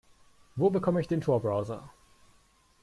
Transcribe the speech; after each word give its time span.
Wo 0.55 0.69
bekomme 0.71 0.99
ich 0.99 1.07
den 1.07 1.21
Tor-Browser? 1.21 1.91